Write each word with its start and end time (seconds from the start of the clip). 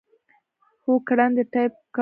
هو، 0.83 0.91
ګړندی 1.07 1.43
ټایپ 1.51 1.71
کوم 1.75 1.85